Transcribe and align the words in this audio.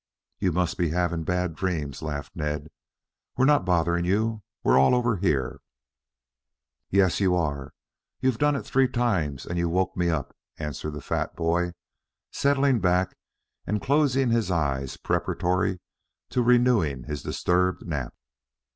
"You 0.39 0.51
must 0.51 0.79
be 0.79 0.89
having 0.89 1.23
bad 1.25 1.53
dreams," 1.53 2.01
laughed 2.01 2.35
Ned. 2.35 2.69
"We 3.37 3.43
are 3.43 3.45
not 3.45 3.65
bothering 3.65 4.03
you. 4.03 4.41
We're 4.63 4.79
all 4.79 4.95
over 4.95 5.17
here." 5.17 5.61
"Yes, 6.89 7.19
you 7.19 7.35
are. 7.35 7.73
You've 8.19 8.39
done 8.39 8.55
it 8.55 8.63
three 8.63 8.87
times 8.87 9.45
and 9.45 9.59
you 9.59 9.69
woke 9.69 9.95
me 9.95 10.09
up," 10.09 10.35
answered 10.57 10.93
the 10.93 11.01
fat 11.01 11.35
boy, 11.35 11.73
settling 12.31 12.79
back 12.79 13.15
and 13.67 13.79
closing 13.79 14.31
his 14.31 14.49
eyes 14.49 14.97
preparatory 14.97 15.79
to 16.31 16.41
renewing 16.41 17.03
his 17.03 17.21
disturbed 17.21 17.85
nap. 17.85 18.15